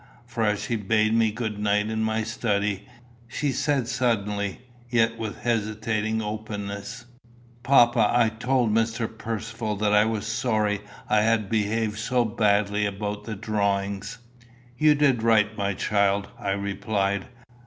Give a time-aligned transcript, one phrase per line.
[0.25, 2.87] For as she bade me good night in my study,
[3.27, 7.05] she said suddenly, yet with hesitating openness,
[7.61, 9.07] "Papa, I told Mr.
[9.07, 14.17] Percivale that I was sorry I had behaved so badly about the drawings."
[14.75, 17.27] "You did right, my child," I replied.